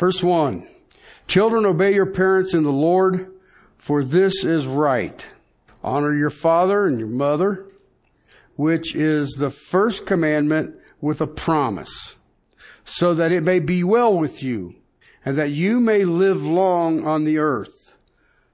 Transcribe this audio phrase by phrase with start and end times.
[0.00, 0.66] Verse 1.
[1.26, 3.34] Children, obey your parents in the Lord,
[3.76, 5.26] for this is right.
[5.84, 7.66] Honor your father and your mother,
[8.56, 12.16] which is the first commandment with a promise,
[12.82, 14.74] so that it may be well with you,
[15.22, 17.94] and that you may live long on the earth.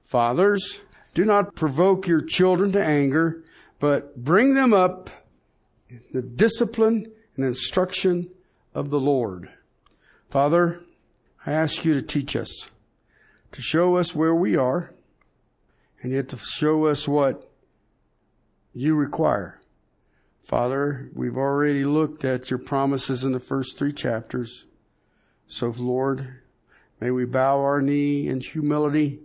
[0.03, 0.81] Fathers,
[1.13, 3.45] do not provoke your children to anger,
[3.79, 5.09] but bring them up
[5.87, 8.31] in the discipline and instruction
[8.73, 9.49] of the Lord.
[10.29, 10.81] Father,
[11.47, 12.69] I ask you to teach us,
[13.53, 14.93] to show us where we are,
[16.01, 17.49] and yet to show us what
[18.73, 19.61] you require.
[20.43, 24.65] Father, we've already looked at your promises in the first three chapters.
[25.47, 26.41] So, Lord,
[26.99, 29.21] may we bow our knee in humility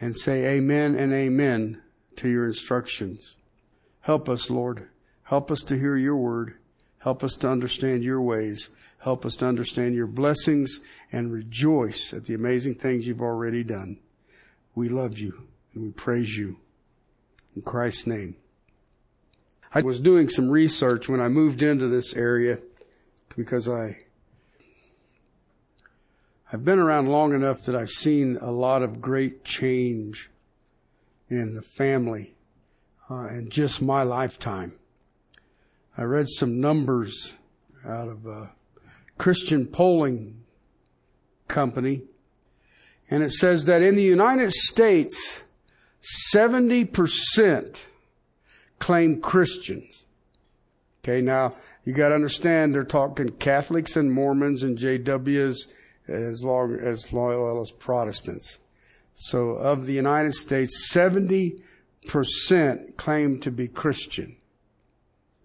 [0.00, 1.80] and say amen and amen
[2.16, 3.36] to your instructions.
[4.00, 4.88] Help us, Lord.
[5.22, 6.56] Help us to hear your word.
[7.04, 8.70] Help us to understand your ways.
[8.98, 10.80] Help us to understand your blessings
[11.12, 13.98] and rejoice at the amazing things you've already done.
[14.74, 16.56] We love you and we praise you.
[17.54, 18.36] In Christ's name.
[19.74, 22.58] I was doing some research when I moved into this area
[23.36, 23.98] because I
[26.50, 30.30] I've been around long enough that I've seen a lot of great change
[31.28, 32.34] in the family
[33.10, 34.78] uh, in just my lifetime.
[35.96, 37.34] I read some numbers
[37.86, 38.50] out of a
[39.16, 40.42] Christian polling
[41.46, 42.02] company,
[43.10, 45.42] and it says that in the United States,
[46.34, 47.78] 70%
[48.78, 50.04] claim Christians.
[51.02, 51.54] Okay, now
[51.84, 55.66] you got to understand they're talking Catholics and Mormons and JWs
[56.08, 58.58] as long as loyal as Protestants.
[59.14, 61.62] So of the United States, 70%
[62.96, 64.36] claim to be Christian.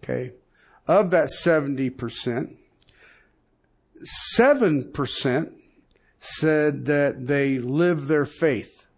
[0.02, 0.32] Okay.
[0.90, 2.56] Of that 70%,
[4.36, 5.52] 7%
[6.18, 8.88] said that they live their faith.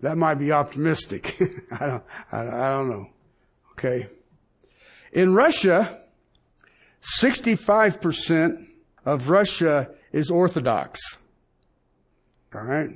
[0.00, 1.40] That might be optimistic.
[1.70, 2.02] I don't,
[2.32, 3.10] I, I don't know.
[3.74, 4.08] Okay.
[5.12, 6.00] In Russia,
[7.20, 8.66] 65%
[9.04, 11.00] of Russia is Orthodox.
[12.52, 12.90] All right.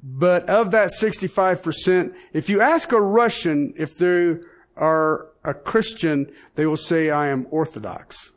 [0.00, 4.36] But of that 65%, if you ask a Russian if they
[4.76, 8.32] are a Christian, they will say, I am Orthodox.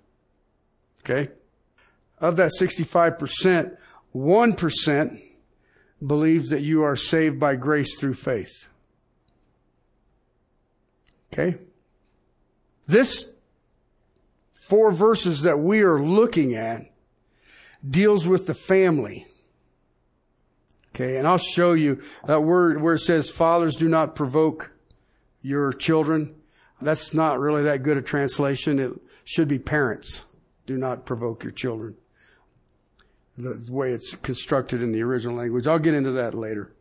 [1.01, 1.31] Okay.
[2.19, 3.77] Of that 65%,
[4.15, 5.21] 1%
[6.05, 8.67] believes that you are saved by grace through faith.
[11.31, 11.57] Okay?
[12.87, 13.33] This
[14.61, 16.83] four verses that we are looking at
[17.87, 19.25] deals with the family.
[20.95, 24.71] Okay, and I'll show you that word where it says, fathers do not provoke
[25.41, 26.35] your children.
[26.83, 28.79] That's not really that good a translation.
[28.79, 28.91] It
[29.25, 30.23] should be parents
[30.65, 31.95] do not provoke your children.
[33.37, 35.67] The way it's constructed in the original language.
[35.67, 36.71] I'll get into that later.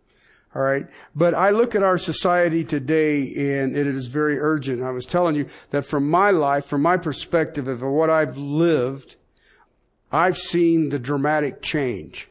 [0.54, 0.86] All right.
[1.14, 3.22] But I look at our society today
[3.60, 4.82] and it is very urgent.
[4.82, 9.16] I was telling you that from my life, from my perspective of what I've lived,
[10.10, 12.28] I've seen the dramatic change.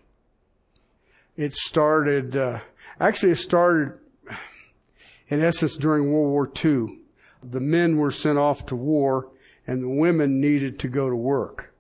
[1.36, 2.60] It started, uh,
[3.00, 3.98] actually it started
[5.30, 7.01] in essence during World War II.
[7.44, 9.30] The men were sent off to war
[9.68, 11.74] and the women needed to go to work.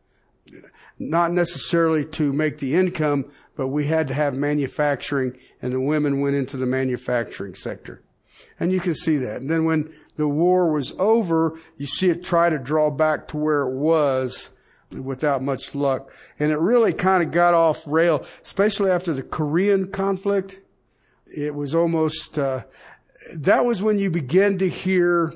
[0.99, 6.21] Not necessarily to make the income, but we had to have manufacturing and the women
[6.21, 8.01] went into the manufacturing sector.
[8.59, 9.37] And you can see that.
[9.37, 13.37] And then when the war was over, you see it try to draw back to
[13.37, 14.49] where it was
[14.91, 16.11] without much luck.
[16.39, 20.59] And it really kind of got off rail, especially after the Korean conflict.
[21.25, 22.63] It was almost, uh,
[23.33, 25.33] that was when you begin to hear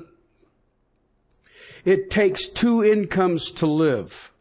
[1.86, 4.32] it takes two incomes to live.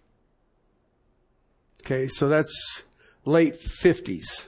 [1.81, 2.83] Okay, so that's
[3.23, 4.47] late 50s.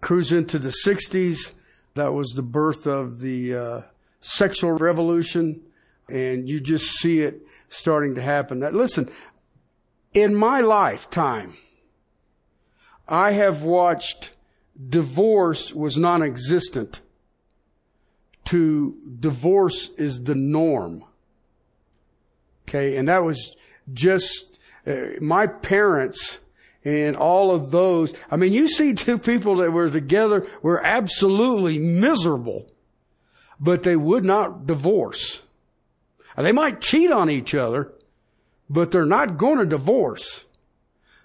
[0.00, 1.52] Cruise into the 60s.
[1.94, 3.82] That was the birth of the uh,
[4.20, 5.62] sexual revolution.
[6.08, 8.60] And you just see it starting to happen.
[8.60, 9.08] Listen,
[10.12, 11.54] in my lifetime,
[13.06, 14.32] I have watched
[14.88, 17.02] divorce was non-existent
[18.46, 21.04] to divorce is the norm.
[22.68, 22.96] Okay.
[22.96, 23.54] And that was
[23.92, 26.40] just uh, my parents
[26.84, 28.14] and all of those.
[28.30, 32.66] I mean, you see two people that were together were absolutely miserable,
[33.58, 35.42] but they would not divorce.
[36.36, 37.92] They might cheat on each other,
[38.68, 40.44] but they're not going to divorce.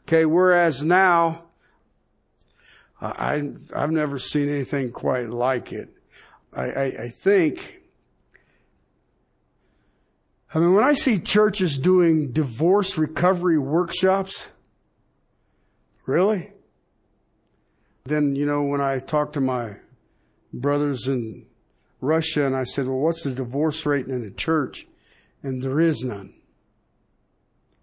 [0.07, 0.25] Okay.
[0.25, 1.43] Whereas now,
[3.01, 3.41] I,
[3.75, 5.89] I've never seen anything quite like it.
[6.53, 7.80] I, I, I think,
[10.53, 14.49] I mean, when I see churches doing divorce recovery workshops,
[16.05, 16.51] Really?
[18.03, 19.77] Then, you know, when I talked to my
[20.51, 21.45] brothers in
[22.01, 24.87] Russia and I said, well, what's the divorce rate in the church?
[25.43, 26.33] And there is none.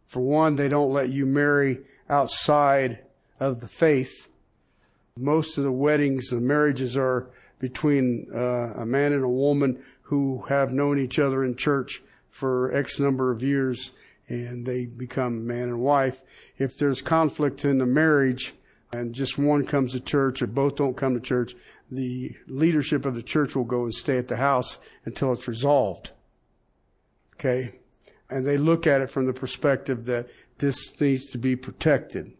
[0.06, 2.98] For one, they don't let you marry outside
[3.38, 4.28] of the faith.
[5.16, 10.44] Most of the weddings, the marriages are between uh, a man and a woman who
[10.48, 12.02] have known each other in church
[12.38, 13.90] for X number of years
[14.29, 16.23] and they become man and wife.
[16.56, 18.55] If there's conflict in the marriage
[18.93, 21.56] and just one comes to church or both don't come to church,
[21.90, 26.12] the leadership of the church will go and stay at the house until it's resolved.
[27.35, 27.75] Okay?
[28.31, 32.35] And they look at it from the perspective that this needs to be protected.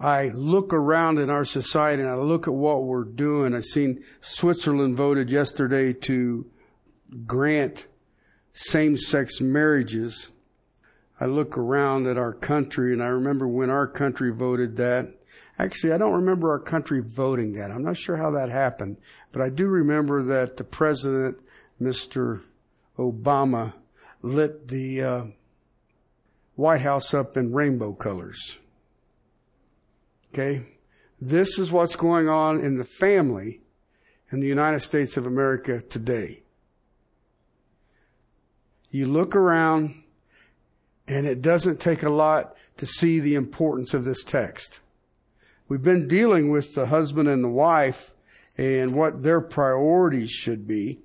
[0.00, 3.54] I look around in our society and I look at what we're doing.
[3.54, 6.50] I've seen Switzerland voted yesterday to
[7.26, 7.86] grant
[8.52, 10.30] same sex marriages.
[11.20, 15.14] I look around at our country and I remember when our country voted that.
[15.58, 17.70] Actually, I don't remember our country voting that.
[17.70, 18.96] I'm not sure how that happened,
[19.32, 21.38] but I do remember that the president,
[21.80, 22.44] Mr.
[22.98, 23.74] Obama,
[24.22, 25.24] lit the uh,
[26.56, 28.58] White House up in rainbow colors.
[30.32, 30.62] Okay?
[31.20, 33.60] This is what's going on in the family
[34.30, 36.43] in the United States of America today.
[38.94, 40.04] You look around
[41.08, 44.78] and it doesn't take a lot to see the importance of this text.
[45.66, 48.14] We've been dealing with the husband and the wife
[48.56, 51.00] and what their priorities should be.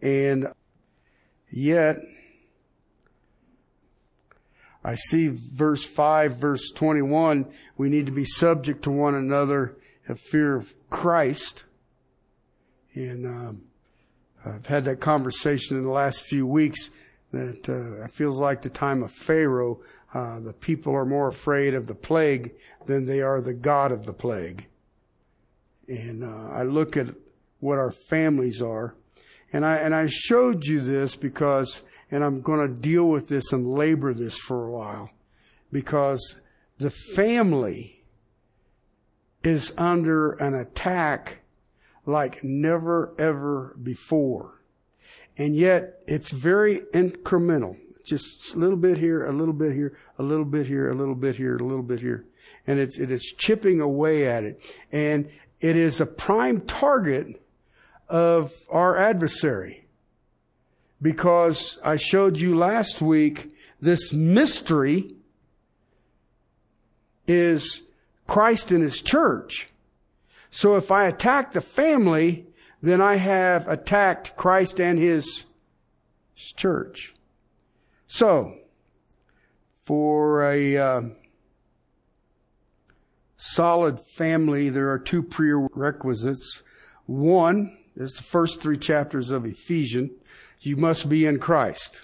[0.00, 0.54] And
[1.50, 1.98] yet,
[4.82, 9.76] I see verse 5, verse 21, we need to be subject to one another
[10.08, 11.64] in fear of Christ.
[12.94, 13.62] And um,
[14.44, 16.90] I've had that conversation in the last few weeks
[17.32, 19.80] that uh, it feels like the time of Pharaoh.
[20.12, 22.54] Uh, the people are more afraid of the plague
[22.86, 24.66] than they are the God of the plague.
[25.86, 27.08] And uh, I look at
[27.60, 28.94] what our families are,
[29.52, 33.52] and I and I showed you this because, and I'm going to deal with this
[33.52, 35.10] and labor this for a while,
[35.70, 36.40] because
[36.78, 37.96] the family
[39.42, 41.39] is under an attack
[42.06, 44.60] like never ever before.
[45.36, 47.76] And yet it's very incremental.
[48.04, 51.14] Just a little bit here, a little bit here, a little bit here, a little
[51.14, 52.24] bit here, a little bit here.
[52.66, 54.60] And it's, it is chipping away at it.
[54.90, 55.28] And
[55.60, 57.40] it is a prime target
[58.08, 59.86] of our adversary.
[61.00, 65.10] Because I showed you last week this mystery
[67.26, 67.82] is
[68.26, 69.68] Christ and His church.
[70.50, 72.46] So if I attack the family,
[72.82, 75.46] then I have attacked Christ and His
[76.34, 77.14] church.
[78.06, 78.56] So,
[79.84, 81.02] for a uh,
[83.36, 86.62] solid family, there are two prerequisites.
[87.06, 90.10] One is the first three chapters of Ephesians.
[90.60, 92.02] You must be in Christ.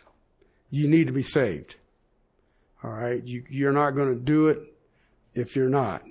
[0.71, 1.77] You need to be saved.
[2.83, 3.23] All right.
[3.25, 4.61] You, you're not going to do it
[5.35, 6.03] if you're not.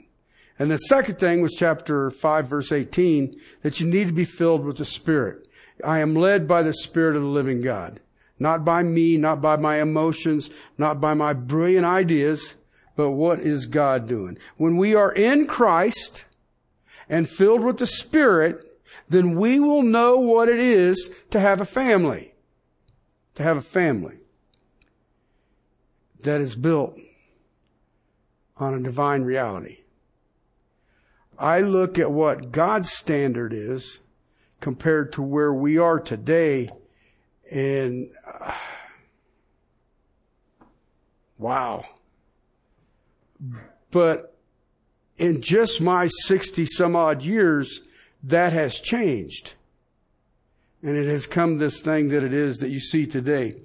[0.58, 4.64] And the second thing was chapter 5 verse 18, that you need to be filled
[4.64, 5.48] with the Spirit.
[5.84, 8.00] I am led by the Spirit of the living God.
[8.40, 12.56] Not by me, not by my emotions, not by my brilliant ideas,
[12.96, 14.38] but what is God doing?
[14.58, 16.26] When we are in Christ
[17.10, 18.64] and filled with the Spirit,
[19.10, 22.34] then we will know what it is to have a family.
[23.36, 24.18] To have a family
[26.22, 26.98] that is built
[28.58, 29.80] on a divine reality.
[31.38, 34.00] I look at what God's standard is
[34.60, 36.70] compared to where we are today
[37.52, 38.54] and uh,
[41.38, 41.86] wow.
[43.92, 44.36] But
[45.18, 47.82] in just my 60 some odd years,
[48.24, 49.54] that has changed.
[50.82, 53.56] And it has come this thing that it is that you see today.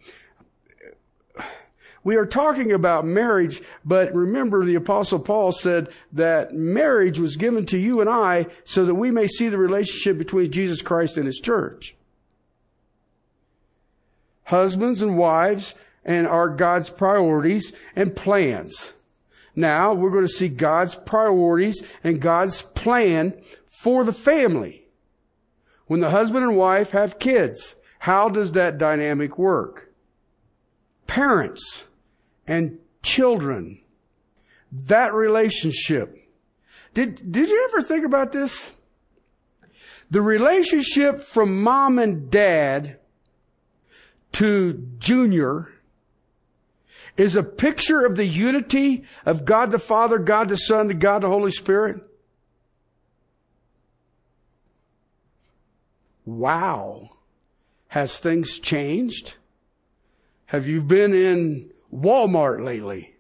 [2.03, 7.67] We are talking about marriage, but remember the apostle Paul said that marriage was given
[7.67, 11.27] to you and I so that we may see the relationship between Jesus Christ and
[11.27, 11.95] his church.
[14.45, 18.95] Husbands and wives and are God's priorities and plans.
[19.55, 23.39] Now we're going to see God's priorities and God's plan
[23.83, 24.87] for the family.
[25.87, 29.93] When the husband and wife have kids, how does that dynamic work?
[31.07, 31.85] Parents
[32.51, 33.81] and children.
[34.73, 36.19] That relationship.
[36.95, 38.73] Did, did you ever think about this?
[40.11, 42.99] The relationship from mom and dad
[44.33, 45.69] to junior
[47.17, 51.23] is a picture of the unity of God the Father, God the Son, and God
[51.23, 52.03] the Holy Spirit?
[56.25, 57.11] Wow.
[57.89, 59.35] Has things changed?
[60.47, 63.15] Have you been in Walmart lately?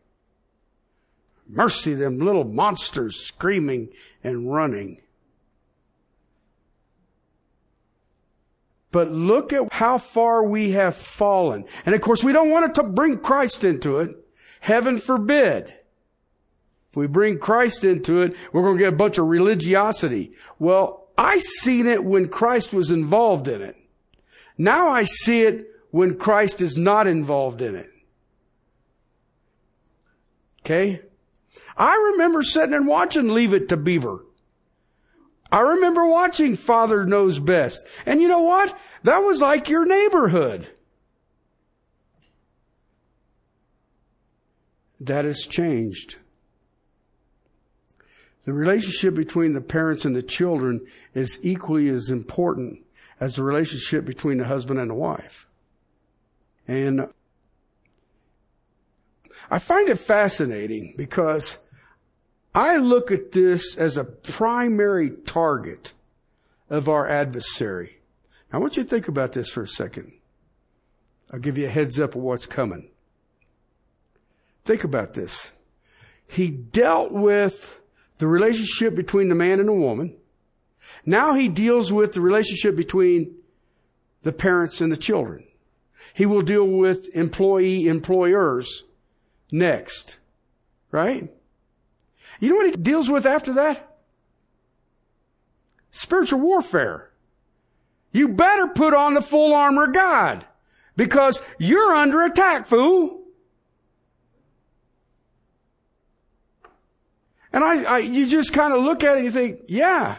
[1.48, 3.90] Mercy, them little monsters screaming
[4.22, 5.00] and running.
[8.92, 11.64] But look at how far we have fallen.
[11.86, 14.16] And of course, we don't want to bring Christ into it.
[14.60, 15.72] Heaven forbid.
[16.90, 20.32] If we bring Christ into it, we're going to get a bunch of religiosity.
[20.58, 23.76] Well, I seen it when Christ was involved in it.
[24.58, 27.90] Now I see it when Christ is not involved in it.
[30.64, 31.00] Okay?
[31.76, 34.24] I remember sitting and watching Leave It to Beaver.
[35.52, 37.86] I remember watching Father Knows Best.
[38.06, 38.76] And you know what?
[39.02, 40.68] That was like your neighborhood.
[45.00, 46.18] That has changed.
[48.44, 52.84] The relationship between the parents and the children is equally as important
[53.18, 55.46] as the relationship between the husband and the wife.
[56.66, 57.08] And
[59.48, 61.58] I find it fascinating because
[62.54, 65.92] I look at this as a primary target
[66.68, 68.00] of our adversary.
[68.52, 70.12] Now, I want you to think about this for a second.
[71.32, 72.90] I'll give you a heads up of what's coming.
[74.64, 75.52] Think about this.
[76.26, 77.80] He dealt with
[78.18, 80.16] the relationship between the man and the woman.
[81.06, 83.36] Now he deals with the relationship between
[84.22, 85.44] the parents and the children.
[86.14, 88.84] He will deal with employee employers
[89.52, 90.16] next.
[90.90, 91.32] Right?
[92.38, 93.96] You know what he deals with after that?
[95.90, 97.10] Spiritual warfare.
[98.12, 100.44] You better put on the full armor of God
[100.96, 103.20] because you're under attack, fool.
[107.52, 110.16] And I, I you just kind of look at it and you think, yeah,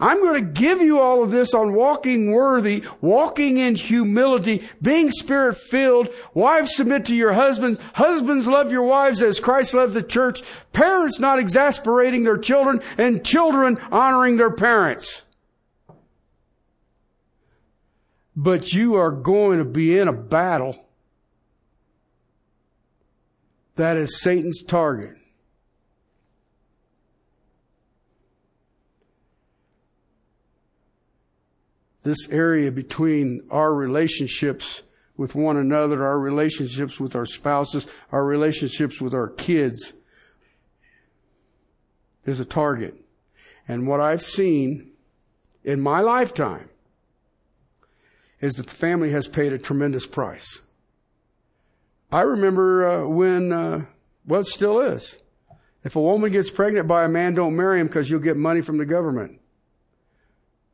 [0.00, 5.10] I'm going to give you all of this on walking worthy, walking in humility, being
[5.10, 6.08] spirit filled.
[6.34, 7.80] Wives submit to your husbands.
[7.94, 10.42] Husbands love your wives as Christ loves the church.
[10.72, 15.24] Parents not exasperating their children and children honoring their parents.
[18.36, 20.84] But you are going to be in a battle
[23.74, 25.16] that is Satan's target.
[32.02, 34.82] This area between our relationships
[35.16, 39.92] with one another, our relationships with our spouses, our relationships with our kids
[42.24, 42.94] is a target.
[43.66, 44.92] And what I've seen
[45.64, 46.70] in my lifetime
[48.40, 50.60] is that the family has paid a tremendous price.
[52.10, 53.84] I remember uh, when, uh,
[54.24, 55.18] well, it still is.
[55.84, 58.60] If a woman gets pregnant by a man, don't marry him because you'll get money
[58.60, 59.40] from the government.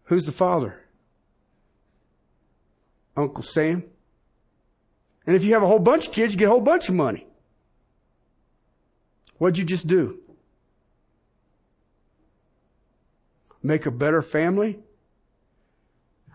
[0.05, 0.84] Who's the father?
[3.17, 3.85] Uncle Sam.
[5.27, 6.95] And if you have a whole bunch of kids, you get a whole bunch of
[6.95, 7.27] money.
[9.39, 10.19] What'd you just do?
[13.63, 14.79] Make a better family?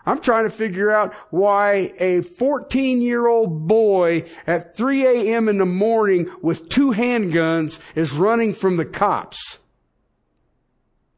[0.06, 5.48] I'm trying to figure out why a 14 year old boy at 3 a.m.
[5.48, 9.60] in the morning with two handguns is running from the cops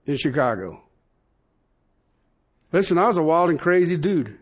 [0.05, 0.83] in Chicago.
[2.73, 4.37] Listen, I was a wild and crazy dude.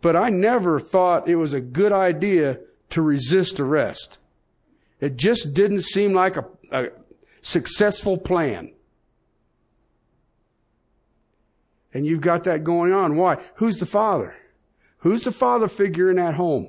[0.00, 4.18] But I never thought it was a good idea to resist arrest.
[5.00, 6.86] It just didn't seem like a, a
[7.40, 8.72] successful plan.
[11.92, 13.16] And you've got that going on.
[13.16, 13.42] Why?
[13.56, 14.34] Who's the father?
[14.98, 16.68] Who's the father figure in that home?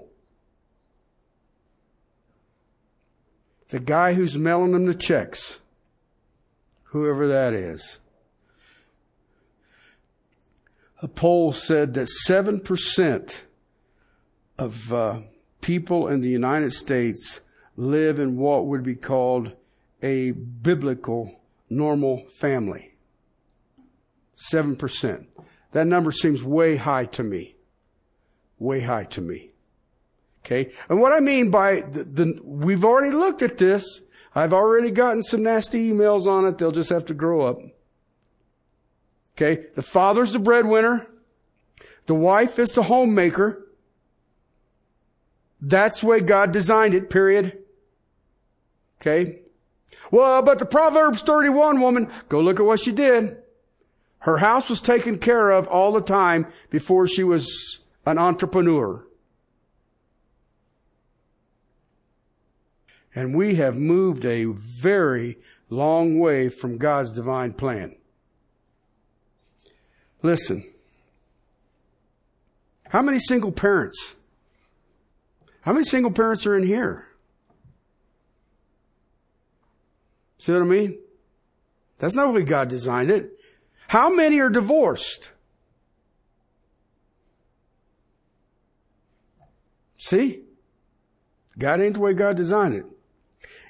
[3.69, 5.59] The guy who's mailing them the checks.
[6.85, 7.99] Whoever that is
[11.01, 13.41] a poll said that 7%
[14.57, 15.19] of uh,
[15.61, 17.41] people in the United States
[17.77, 19.53] live in what would be called
[20.01, 21.39] a biblical
[21.69, 22.91] normal family.
[24.53, 25.25] 7%.
[25.71, 27.55] That number seems way high to me.
[28.57, 29.51] Way high to me.
[30.43, 30.71] Okay.
[30.89, 34.01] And what I mean by the, the, we've already looked at this.
[34.33, 36.57] I've already gotten some nasty emails on it.
[36.57, 37.59] They'll just have to grow up.
[39.39, 39.67] Okay.
[39.73, 41.07] The father's the breadwinner.
[42.07, 43.67] The wife is the homemaker.
[45.61, 47.57] That's the way God designed it, period.
[48.99, 49.39] Okay.
[50.11, 53.37] Well, but the Proverbs 31 woman, go look at what she did.
[54.19, 59.05] Her house was taken care of all the time before she was an entrepreneur.
[63.15, 65.37] And we have moved a very
[65.69, 67.98] long way from God's divine plan.
[70.21, 70.63] Listen.
[72.89, 74.15] How many single parents?
[75.61, 77.07] How many single parents are in here?
[80.39, 80.97] See what I mean?
[81.99, 83.31] That's not the way God designed it.
[83.87, 85.29] How many are divorced?
[89.97, 90.43] See?
[91.57, 92.85] God ain't the way God designed it.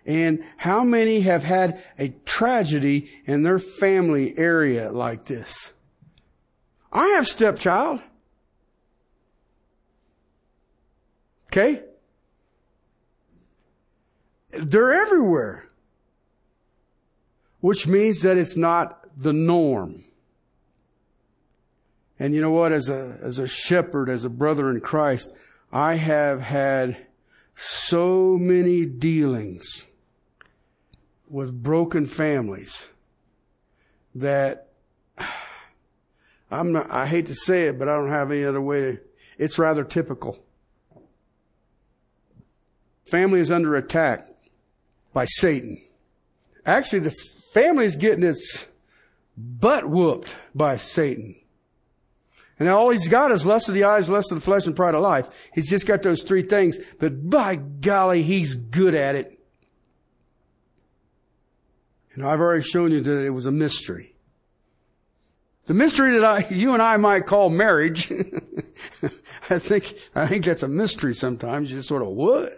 [0.05, 5.73] And how many have had a tragedy in their family area like this?
[6.91, 8.01] I have stepchild.
[11.47, 11.83] Okay?
[14.51, 15.67] They're everywhere.
[17.61, 20.05] Which means that it's not the norm.
[22.17, 22.71] And you know what?
[22.71, 25.33] As a, as a shepherd, as a brother in Christ,
[25.71, 27.05] I have had
[27.55, 29.85] so many dealings
[31.29, 32.89] with broken families
[34.15, 34.69] that
[36.51, 38.97] I'm not, I hate to say it, but I don't have any other way to,
[39.37, 40.39] it's rather typical.
[43.05, 44.27] Family is under attack
[45.13, 45.81] by Satan.
[46.65, 47.15] Actually, the
[47.53, 48.67] family is getting its
[49.37, 51.35] butt whooped by Satan.
[52.59, 54.93] And all he's got is lust of the eyes, lust of the flesh, and pride
[54.93, 55.29] of life.
[55.53, 59.39] He's just got those three things, but by golly, he's good at it.
[62.13, 64.13] And I've already shown you that it was a mystery.
[65.69, 68.11] The mystery that I, you and I might call marriage,
[69.51, 71.69] I think, I think that's a mystery sometimes.
[71.69, 72.51] You just sort of, what?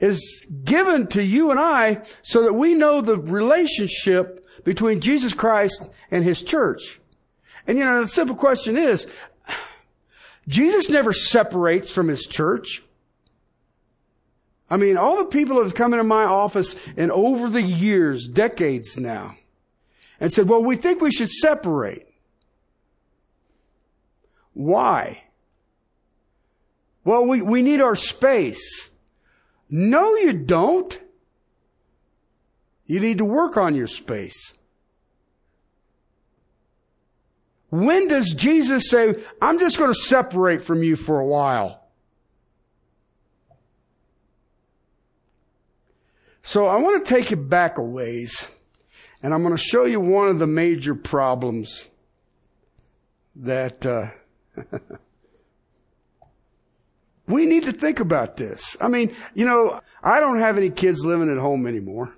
[0.00, 5.90] Is given to you and I so that we know the relationship between Jesus Christ
[6.10, 7.02] and His church.
[7.66, 9.06] And you know, the simple question is,
[10.48, 12.82] Jesus never separates from his church.
[14.70, 18.26] I mean, all the people that have come into my office and over the years,
[18.26, 19.36] decades now,
[20.20, 22.06] and said, well, we think we should separate.
[24.52, 25.22] Why?
[27.04, 28.90] Well, we, we need our space.
[29.70, 30.98] No, you don't.
[32.86, 34.54] You need to work on your space.
[37.70, 41.84] When does Jesus say, I'm just going to separate from you for a while?
[46.42, 48.48] So I want to take you back a ways,
[49.22, 51.88] and I'm going to show you one of the major problems
[53.36, 54.06] that uh,
[57.26, 58.76] we need to think about this.
[58.80, 62.14] I mean, you know, I don't have any kids living at home anymore.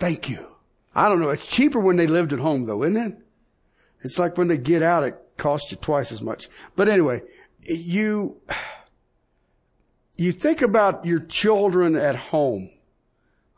[0.00, 0.46] Thank you.
[0.94, 1.30] I don't know.
[1.30, 3.18] It's cheaper when they lived at home, though, isn't it?
[4.02, 6.48] It's like when they get out, it costs you twice as much.
[6.76, 7.22] But anyway,
[7.62, 8.40] you,
[10.16, 12.70] you think about your children at home,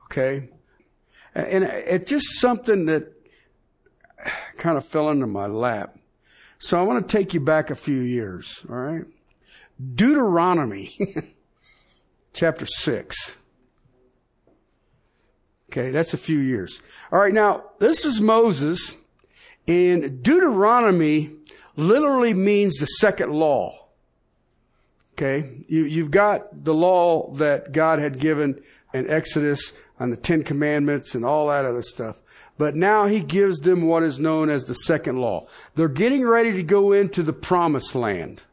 [0.05, 0.51] okay?
[1.35, 3.12] And it's just something that
[4.57, 5.97] kind of fell into my lap.
[6.59, 9.05] So I want to take you back a few years, all right?
[9.94, 10.97] Deuteronomy
[12.33, 13.37] chapter 6.
[15.70, 16.81] Okay, that's a few years.
[17.11, 18.94] All right, now, this is Moses
[19.66, 21.31] and Deuteronomy
[21.77, 23.88] literally means the second law.
[25.14, 25.64] Okay.
[25.68, 28.61] You, you've got the law that God had given
[28.95, 32.21] in Exodus and the Ten Commandments and all that other stuff.
[32.57, 35.47] But now he gives them what is known as the second law.
[35.75, 38.45] They're getting ready to go into the promised land.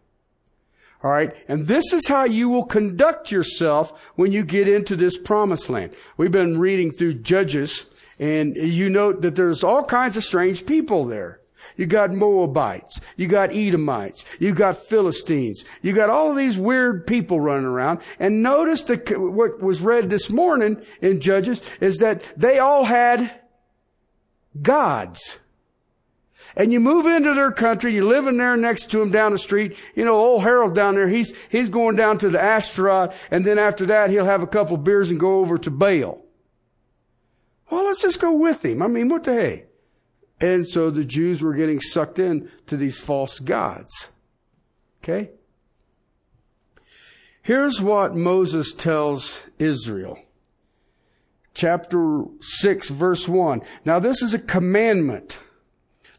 [1.04, 1.36] All right.
[1.48, 5.94] And this is how you will conduct yourself when you get into this promised land.
[6.18, 7.86] We've been reading through Judges
[8.20, 11.41] and you note that there's all kinds of strange people there.
[11.82, 13.02] You got Moabites.
[13.16, 14.24] You got Edomites.
[14.38, 15.66] You got Philistines.
[15.82, 18.02] You got all these weird people running around.
[18.20, 23.32] And notice that what was read this morning in Judges is that they all had
[24.62, 25.40] gods.
[26.56, 29.40] And you move into their country, you live in there next to them down the
[29.40, 29.76] street.
[29.96, 33.58] You know, old Harold down there, he's, he's going down to the Ashtaroth, and then
[33.58, 36.22] after that, he'll have a couple of beers and go over to Baal.
[37.72, 38.84] Well, let's just go with him.
[38.84, 39.66] I mean, what the hey?
[40.42, 44.10] And so the Jews were getting sucked in to these false gods.
[45.04, 45.30] Okay?
[47.44, 50.18] Here's what Moses tells Israel.
[51.54, 53.62] Chapter 6, verse 1.
[53.86, 55.40] Now, this is a commandment.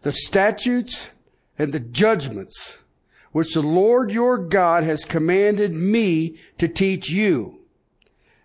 [0.03, 1.11] The statutes
[1.59, 2.79] and the judgments
[3.33, 7.59] which the Lord your God has commanded me to teach you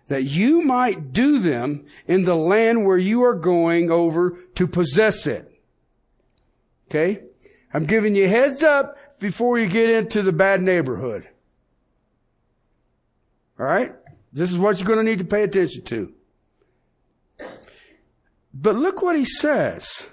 [0.08, 5.26] that you might do them in the land where you are going over to possess
[5.26, 5.57] it.
[6.88, 7.22] Okay?
[7.72, 11.28] I'm giving you heads up before you get into the bad neighborhood.
[13.60, 13.94] Alright?
[14.32, 16.12] This is what you're going to need to pay attention to.
[18.54, 20.08] But look what he says.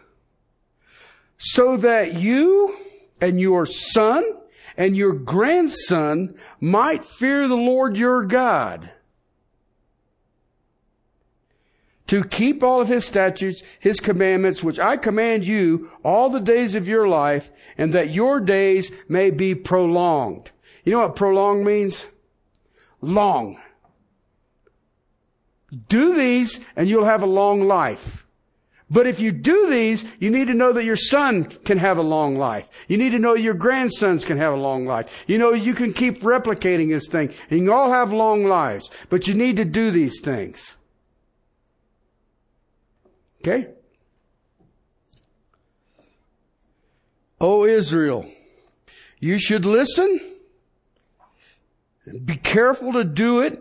[1.37, 2.75] So that you
[3.21, 4.23] and your son
[4.77, 8.91] and your grandson might fear the Lord your God
[12.07, 16.75] to keep all of his statutes, his commandments, which I command you all the days
[16.75, 20.51] of your life, and that your days may be prolonged.
[20.83, 22.05] You know what prolonged means?
[23.01, 23.59] Long.
[25.89, 28.25] Do these and you'll have a long life.
[28.89, 32.03] But if you do these, you need to know that your son can have a
[32.03, 32.69] long life.
[32.87, 35.23] You need to know your grandsons can have a long life.
[35.25, 39.27] You know, you can keep replicating this thing and you all have long lives, but
[39.27, 40.75] you need to do these things.
[43.45, 43.67] Okay?
[47.39, 48.27] O Israel,
[49.19, 50.19] you should listen.
[52.05, 53.59] And be careful to do it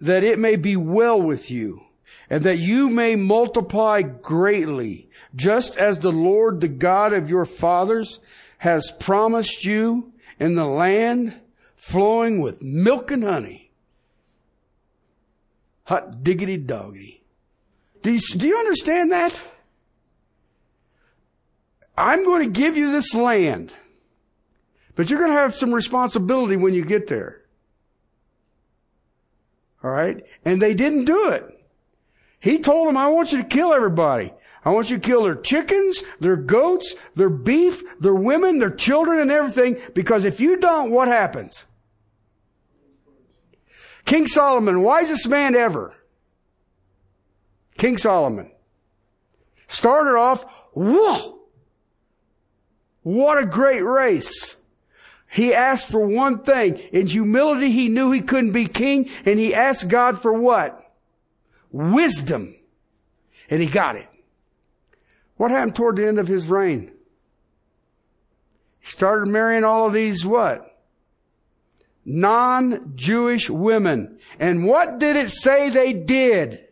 [0.00, 1.82] that it may be well with you
[2.28, 8.18] and that you may multiply greatly, just as the Lord, the God of your fathers,
[8.58, 11.34] has promised you in the land
[11.76, 13.70] flowing with milk and honey.
[15.84, 17.19] Hot diggity doggy.
[18.02, 19.38] Do you, do you understand that?
[21.96, 23.74] I'm going to give you this land,
[24.96, 27.42] but you're going to have some responsibility when you get there.
[29.84, 30.24] All right?
[30.44, 31.56] And they didn't do it.
[32.38, 34.32] He told them, I want you to kill everybody.
[34.64, 39.20] I want you to kill their chickens, their goats, their beef, their women, their children,
[39.20, 41.66] and everything, because if you don't, what happens?
[44.06, 45.94] King Solomon, wisest man ever.
[47.80, 48.50] King Solomon.
[49.66, 51.38] Started off, whoa!
[53.02, 54.56] What a great race.
[55.30, 56.74] He asked for one thing.
[56.92, 60.92] In humility, he knew he couldn't be king, and he asked God for what?
[61.72, 62.54] Wisdom.
[63.48, 64.08] And he got it.
[65.38, 66.92] What happened toward the end of his reign?
[68.80, 70.78] He started marrying all of these what?
[72.04, 74.18] Non-Jewish women.
[74.38, 76.66] And what did it say they did?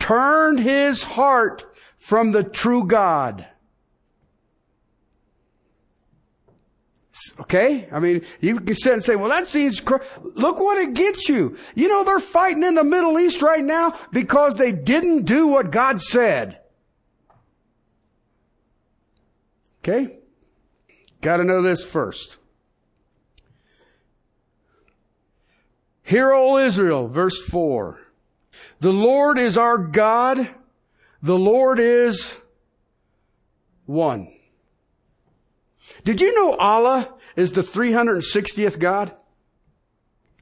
[0.00, 1.64] Turned his heart
[1.98, 3.46] from the true God.
[7.38, 7.88] Okay?
[7.92, 10.02] I mean, you can sit and say, well, that seems, cr-.
[10.22, 11.56] look what it gets you.
[11.74, 15.70] You know, they're fighting in the Middle East right now because they didn't do what
[15.70, 16.60] God said.
[19.82, 20.18] Okay?
[21.20, 22.38] Gotta know this first.
[26.02, 27.99] Hear, O Israel, verse 4.
[28.80, 30.50] The Lord is our God.
[31.22, 32.38] The Lord is
[33.86, 34.32] one.
[36.04, 39.14] Did you know Allah is the 360th God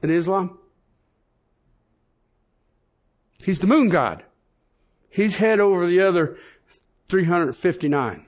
[0.01, 0.57] in Islam?
[3.43, 4.23] He's the moon God.
[5.09, 6.37] He's head over the other
[7.09, 8.25] 359.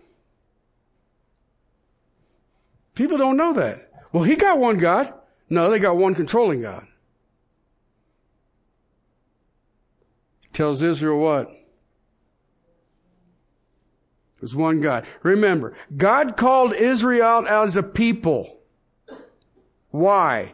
[2.95, 3.91] People don't know that.
[4.11, 5.13] Well, he got one God.
[5.49, 6.87] No, they got one controlling God.
[10.61, 11.51] Tells Israel what?
[14.39, 15.07] There's one God.
[15.23, 18.59] Remember, God called Israel as a people.
[19.89, 20.53] Why?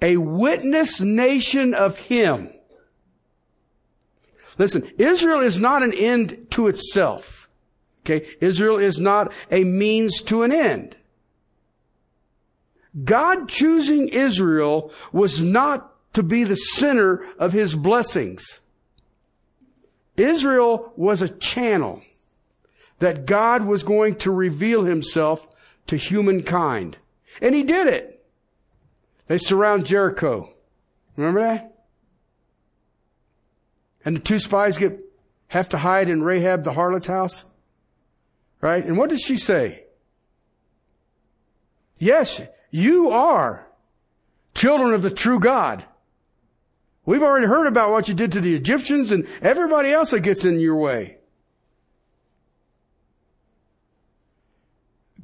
[0.00, 2.52] A witness nation of Him.
[4.58, 7.48] Listen, Israel is not an end to itself.
[8.04, 8.28] Okay?
[8.40, 10.94] Israel is not a means to an end.
[13.02, 18.60] God choosing Israel was not to be the center of His blessings.
[20.16, 22.02] Israel was a channel
[22.98, 25.46] that God was going to reveal himself
[25.88, 26.96] to humankind.
[27.40, 28.24] And he did it.
[29.26, 30.52] They surround Jericho.
[31.16, 31.72] Remember that?
[34.04, 35.00] And the two spies get,
[35.48, 37.44] have to hide in Rahab the harlot's house.
[38.60, 38.84] Right?
[38.84, 39.84] And what does she say?
[41.98, 43.66] Yes, you are
[44.54, 45.84] children of the true God.
[47.06, 50.44] We've already heard about what you did to the Egyptians and everybody else that gets
[50.44, 51.18] in your way.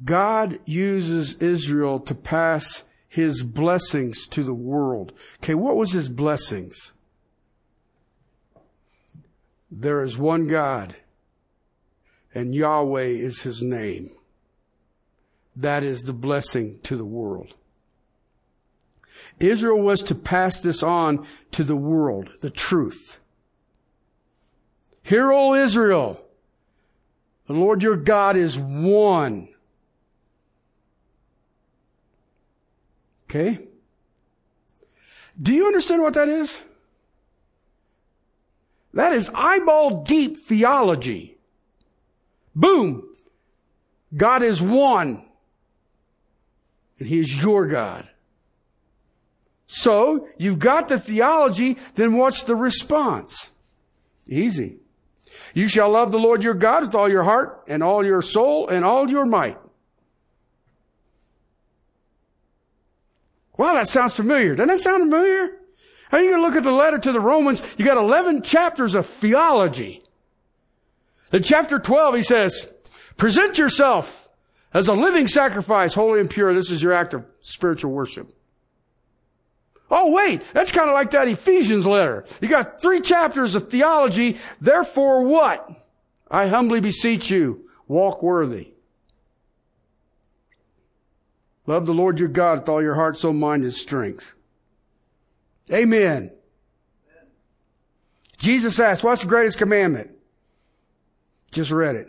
[0.03, 5.13] God uses Israel to pass his blessings to the world.
[5.43, 6.93] Okay, what was his blessings?
[9.69, 10.95] There is one God,
[12.33, 14.11] and Yahweh is his name.
[15.55, 17.55] That is the blessing to the world.
[19.49, 23.19] Israel was to pass this on to the world, the truth.
[25.01, 26.21] Hear, O Israel,
[27.47, 29.49] the Lord your God is one.
[33.29, 33.59] Okay?
[35.41, 36.61] Do you understand what that is?
[38.93, 41.37] That is eyeball deep theology.
[42.55, 43.03] Boom.
[44.15, 45.25] God is one.
[46.99, 48.07] And He is your God.
[49.75, 53.49] So, you've got the theology, then what's the response?
[54.27, 54.77] Easy.
[55.55, 58.67] You shall love the Lord your God with all your heart and all your soul
[58.67, 59.57] and all your might.
[63.57, 64.53] Wow, that sounds familiar.
[64.53, 65.57] Doesn't that sound familiar?
[66.11, 67.63] How are you going to look at the letter to the Romans?
[67.75, 70.03] You got 11 chapters of theology.
[71.31, 72.71] In chapter 12, he says,
[73.17, 74.29] present yourself
[74.71, 76.53] as a living sacrifice, holy and pure.
[76.53, 78.31] This is your act of spiritual worship.
[79.95, 82.25] Oh, wait, that's kind of like that Ephesians letter.
[82.41, 84.39] You got three chapters of theology.
[84.59, 85.69] Therefore, what?
[86.31, 88.69] I humbly beseech you, walk worthy.
[91.67, 94.33] Love the Lord your God with all your heart, soul, mind, and strength.
[95.71, 96.31] Amen.
[98.39, 100.09] Jesus asked, what's the greatest commandment?
[101.51, 102.07] Just read it.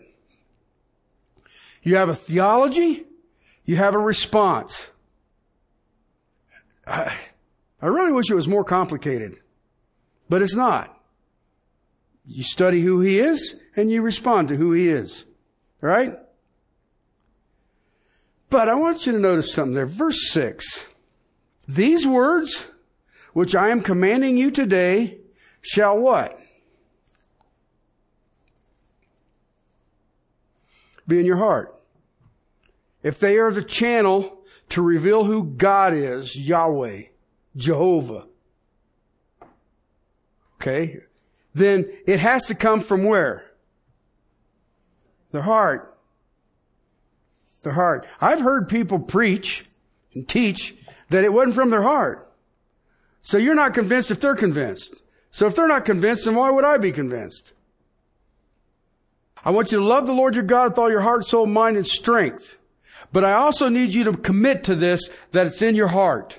[1.82, 3.04] You have a theology,
[3.66, 4.88] you have a response.
[7.84, 9.36] I really wish it was more complicated,
[10.30, 10.98] but it's not.
[12.24, 15.26] You study who he is and you respond to who he is.
[15.82, 16.18] Right?
[18.48, 19.84] But I want you to notice something there.
[19.84, 20.86] Verse 6.
[21.68, 22.68] These words,
[23.34, 25.18] which I am commanding you today,
[25.60, 26.40] shall what?
[31.06, 31.78] Be in your heart.
[33.02, 37.08] If they are the channel to reveal who God is, Yahweh,
[37.56, 38.26] Jehovah,
[40.60, 41.00] okay,
[41.54, 43.44] then it has to come from where?
[45.30, 45.94] The heart
[47.64, 48.06] their heart.
[48.20, 49.64] I've heard people preach
[50.14, 50.76] and teach
[51.10, 52.30] that it wasn't from their heart.
[53.22, 55.02] So you're not convinced if they're convinced.
[55.30, 57.54] So if they're not convinced, then why would I be convinced?
[59.44, 61.76] I want you to love the Lord your God with all your heart, soul, mind,
[61.76, 62.58] and strength.
[63.12, 66.38] But I also need you to commit to this that it's in your heart.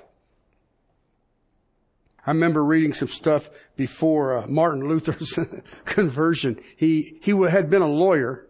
[2.26, 5.38] I remember reading some stuff before uh, Martin Luther's
[5.84, 6.60] conversion.
[6.76, 8.46] He he had been a lawyer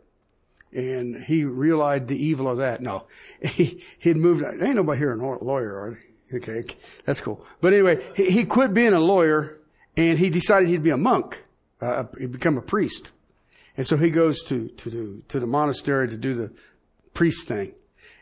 [0.73, 2.81] and he realized the evil of that.
[2.81, 3.07] No,
[3.41, 6.39] he, he'd moved, ain't nobody here a lawyer, are they?
[6.39, 6.65] Okay,
[7.05, 7.45] that's cool.
[7.61, 9.59] But anyway, he, he quit being a lawyer
[9.97, 11.43] and he decided he'd be a monk,
[11.81, 13.13] uh, he'd become a priest.
[13.77, 16.53] And so he goes to, to, to the monastery to do the
[17.15, 17.75] priest thing.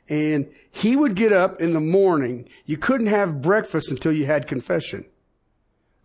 [0.08, 2.48] And he would get up in the morning.
[2.66, 5.06] You couldn't have breakfast until you had confession.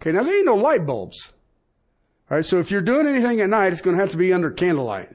[0.02, 1.34] Okay, now there ain't no light bulbs.
[2.30, 4.32] All right, so if you're doing anything at night, it's going to have to be
[4.32, 5.10] under candlelight.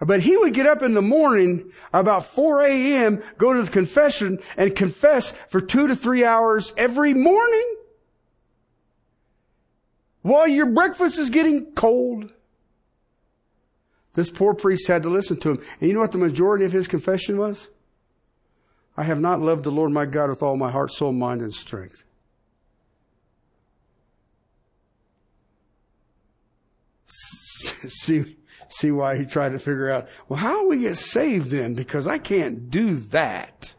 [0.00, 4.40] But he would get up in the morning about 4 a.m., go to the confession
[4.56, 7.76] and confess for two to three hours every morning
[10.20, 12.30] while your breakfast is getting cold.
[14.12, 15.62] This poor priest had to listen to him.
[15.80, 17.68] And you know what the majority of his confession was?
[18.96, 21.54] I have not loved the Lord my God with all my heart, soul, mind, and
[21.54, 22.04] strength.
[27.06, 28.36] See,
[28.68, 31.74] see why he tried to figure out, well, how we get saved then?
[31.74, 33.74] Because I can't do that.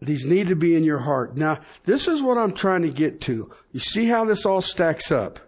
[0.00, 1.36] These need to be in your heart.
[1.36, 3.52] Now, this is what I'm trying to get to.
[3.70, 5.38] You see how this all stacks up?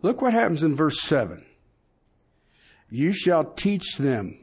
[0.00, 1.44] Look what happens in verse 7.
[2.88, 4.38] You shall teach them.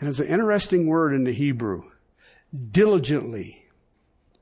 [0.00, 1.84] And it's an interesting word in the Hebrew.
[2.70, 3.63] Diligently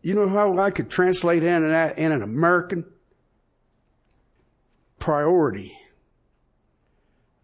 [0.03, 2.85] you know how I could translate in an, in an American?
[4.99, 5.79] Priority.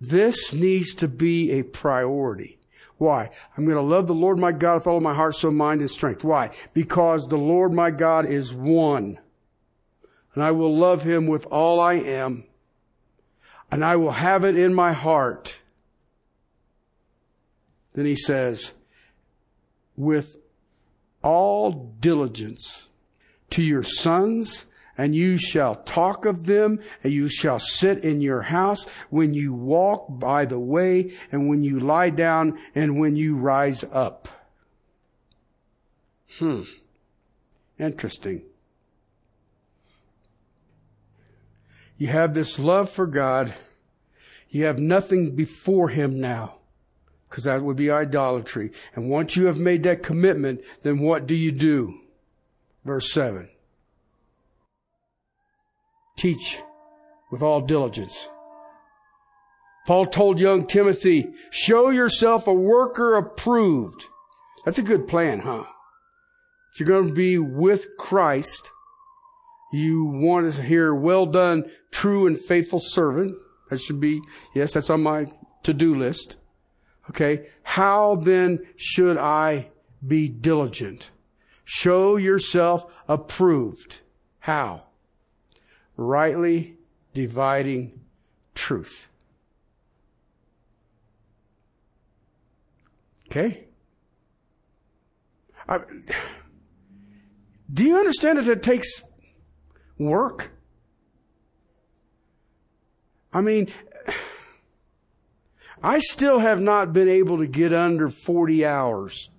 [0.01, 2.59] This needs to be a priority.
[2.99, 3.31] Why?
[3.57, 5.91] I'm going to love the Lord my God with all my heart, soul, mind, and
[5.91, 6.25] strength.
[6.25, 6.51] Why?
[6.75, 9.19] Because the Lord my God is one.
[10.35, 12.45] And I will love him with all I am.
[13.71, 15.59] And I will have it in my heart.
[17.95, 18.73] Then he says,
[19.97, 20.39] with
[21.29, 22.89] all diligence
[23.51, 24.65] to your sons,
[24.97, 29.53] and you shall talk of them, and you shall sit in your house when you
[29.53, 34.27] walk by the way, and when you lie down, and when you rise up.
[36.39, 36.63] Hmm.
[37.79, 38.41] Interesting.
[41.99, 43.53] You have this love for God.
[44.49, 46.58] You have nothing before Him now
[47.29, 48.73] because that would be idolatry.
[48.95, 52.01] And once you have made that commitment, then what do you do?
[52.85, 53.49] Verse 7.
[56.17, 56.59] Teach
[57.31, 58.29] with all diligence.
[59.87, 64.07] Paul told young Timothy, show yourself a worker approved.
[64.65, 65.65] That's a good plan, huh?
[66.73, 68.71] If you're going to be with Christ,
[69.73, 73.35] you want to hear, well done, true and faithful servant.
[73.71, 74.21] That should be,
[74.55, 75.27] yes, that's on my
[75.63, 76.37] to-do list.
[77.11, 77.49] Okay.
[77.63, 79.69] How then should I
[80.07, 81.11] be diligent?
[81.65, 84.01] Show yourself approved.
[84.41, 84.85] How?
[85.97, 86.77] Rightly
[87.15, 88.01] dividing
[88.55, 89.09] truth.
[93.31, 93.65] Okay?
[95.69, 95.81] I,
[97.73, 99.03] do you understand that it takes
[99.99, 100.51] work?
[103.33, 103.69] I mean,
[105.83, 109.31] I still have not been able to get under 40 hours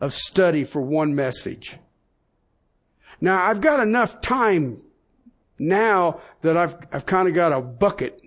[0.00, 1.78] of study for one message.
[3.20, 4.82] Now I've got enough time
[5.58, 8.20] now that I've, I've kind of got a bucket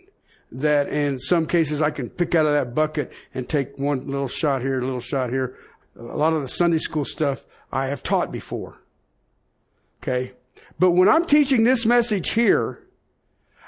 [0.52, 4.28] that in some cases I can pick out of that bucket and take one little
[4.28, 5.56] shot here, a little shot here.
[5.98, 8.82] A lot of the Sunday school stuff I have taught before.
[10.02, 10.34] Okay.
[10.80, 12.82] But when I'm teaching this message here,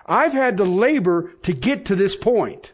[0.05, 2.73] I've had to labor to get to this point.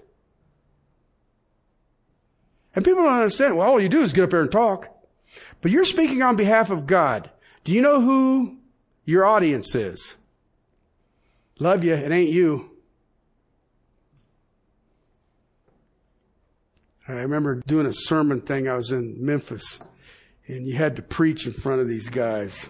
[2.78, 4.88] And people don't understand, well, all you do is get up there and talk.
[5.62, 7.28] But you're speaking on behalf of God.
[7.64, 8.60] Do you know who
[9.04, 10.16] your audience is?
[11.58, 12.70] Love you, it ain't you.
[17.08, 18.68] I remember doing a sermon thing.
[18.70, 19.80] I was in Memphis,
[20.46, 22.70] and you had to preach in front of these guys.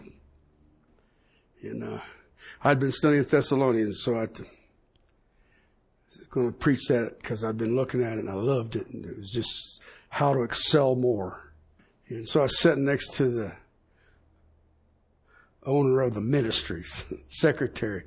[1.61, 1.99] And uh,
[2.63, 4.41] I'd been studying Thessalonians, so I was
[6.29, 9.05] going to preach that because I've been looking at it and I loved it, and
[9.05, 11.53] it was just how to excel more.
[12.09, 13.53] And so I sat next to the
[15.63, 18.03] owner of the ministries, secretary.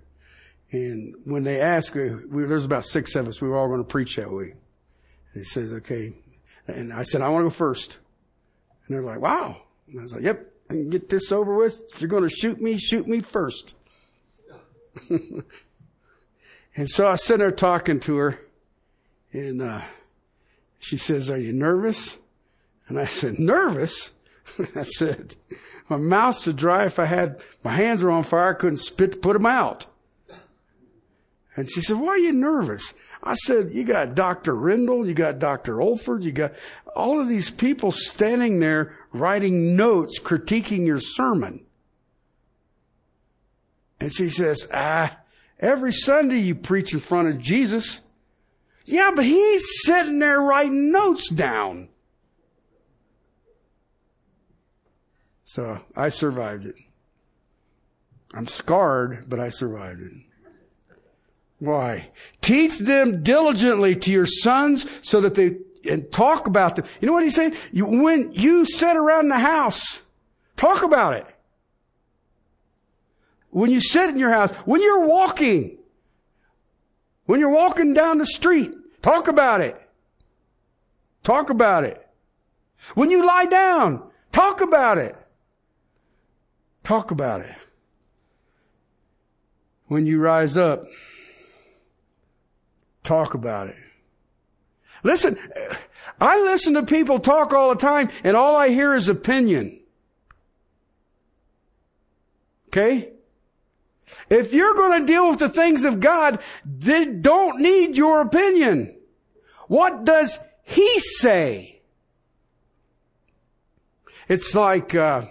[0.72, 3.88] And when they asked, we, there's about six of us, we were all going to
[3.88, 4.54] preach that week.
[5.34, 6.12] And he says, okay.
[6.66, 7.98] And I said, I want to go first.
[8.86, 9.62] And they're like, wow.
[9.88, 11.82] And I was like, yep, I can get this over with.
[11.92, 13.76] If you're going to shoot me, shoot me first.
[16.76, 18.38] and so I sitting there talking to her
[19.32, 19.82] and, uh,
[20.80, 22.16] she says, are you nervous?
[22.88, 24.10] And I said, nervous?
[24.74, 25.36] I said,
[25.88, 29.12] my mouth's so dry if I had, my hands were on fire, I couldn't spit
[29.12, 29.86] to put them out.
[31.56, 32.94] And she said, why are you nervous?
[33.22, 34.54] I said, you got Dr.
[34.54, 35.76] Rendall, you got Dr.
[35.76, 36.54] Olford, you got
[36.96, 41.64] all of these people standing there writing notes, critiquing your sermon.
[44.00, 45.18] And she says, ah,
[45.60, 48.00] every Sunday you preach in front of Jesus.
[48.84, 51.88] Yeah, but he's sitting there writing notes down.
[55.44, 56.74] So I survived it.
[58.34, 60.12] I'm scarred, but I survived it.
[61.58, 62.10] Why?
[62.40, 66.86] Teach them diligently to your sons so that they, and talk about them.
[67.00, 67.54] You know what he's saying?
[67.70, 70.02] You, when you sit around the house,
[70.56, 71.26] talk about it.
[73.50, 75.78] When you sit in your house, when you're walking,
[77.26, 79.76] when you're walking down the street, talk about it.
[81.22, 82.06] Talk about it.
[82.94, 85.14] When you lie down, talk about it.
[86.82, 87.54] Talk about it.
[89.86, 90.84] When you rise up,
[93.02, 93.76] talk about it.
[95.02, 95.38] Listen,
[96.20, 99.80] I listen to people talk all the time and all I hear is opinion.
[102.68, 103.12] Okay?
[104.28, 108.96] If you're going to deal with the things of God, they don't need your opinion.
[109.66, 111.80] What does He say?
[114.28, 115.22] It's like, uh,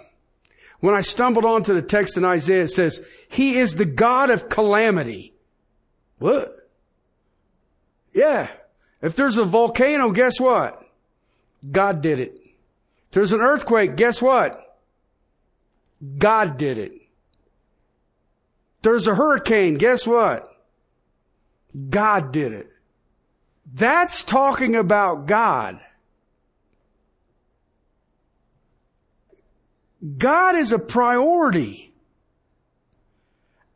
[0.80, 4.48] when I stumbled onto the text in Isaiah, it says, He is the God of
[4.48, 5.34] calamity.
[6.18, 6.68] What?
[8.12, 8.48] Yeah.
[9.00, 10.82] If there's a volcano, guess what?
[11.70, 12.34] God did it.
[12.44, 14.78] If there's an earthquake, guess what?
[16.18, 16.99] God did it.
[18.82, 20.48] There's a hurricane, guess what?
[21.88, 22.70] God did it.
[23.72, 25.80] That's talking about God.
[30.16, 31.92] God is a priority.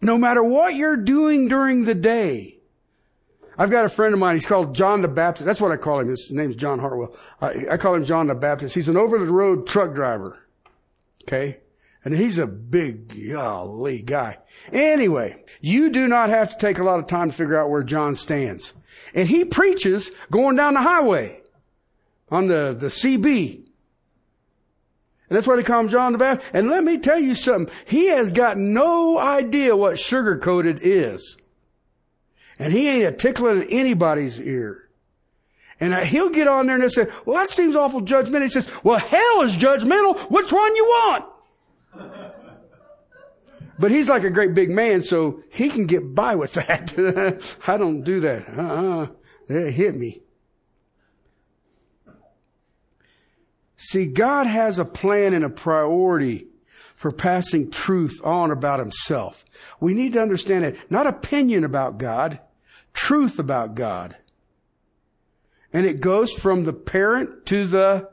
[0.01, 2.59] No matter what you're doing during the day.
[3.57, 5.47] I've got a friend of mine, he's called John the Baptist.
[5.47, 6.09] That's what I call him.
[6.09, 7.15] His name's John Hartwell.
[7.41, 8.75] I, I call him John the Baptist.
[8.75, 10.41] He's an over the road truck driver.
[11.23, 11.59] Okay?
[12.05, 14.39] And he's a big, golly guy.
[14.73, 17.83] Anyway, you do not have to take a lot of time to figure out where
[17.83, 18.75] John stands.
[19.15, 21.41] And he preaches going down the highway
[22.31, 23.65] on the, the CB.
[25.29, 26.51] And that's why they call him John the Baptist.
[26.53, 27.75] And let me tell you something.
[27.87, 31.39] He has got no idea what sugar coated is.
[32.59, 34.91] And he ain't a tickling anybody's ear.
[35.81, 38.43] And he'll get on there and he'll say, well, that seems awful judgmental.
[38.43, 40.19] He says, well, hell is judgmental.
[40.31, 41.25] Which one you want?
[43.79, 46.95] But he's like a great big man, so he can get by with that.
[47.67, 48.49] I don't do that.
[48.49, 49.09] Uh-uh.
[49.49, 50.23] It hit me.
[53.77, 56.47] See, God has a plan and a priority
[56.95, 59.45] for passing truth on about himself.
[59.81, 60.79] We need to understand it.
[60.91, 62.41] Not opinion about God,
[62.95, 64.17] truth about God.
[65.73, 68.09] And it goes from the parent to the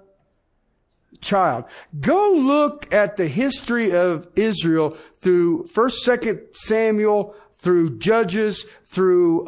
[1.22, 1.65] child.
[1.99, 9.47] Go look at the history of Israel through 1st, 2nd Samuel, through Judges, through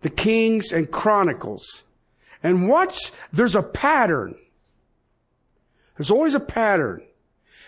[0.00, 1.84] the Kings and Chronicles.
[2.42, 4.34] And watch, there's a pattern.
[5.96, 7.02] There's always a pattern.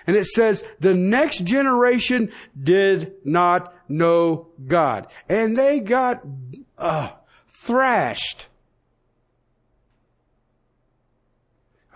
[0.06, 2.30] And it says the next generation
[2.60, 5.08] did not know God.
[5.28, 6.22] And they got
[6.78, 7.10] uh,
[7.48, 8.48] thrashed.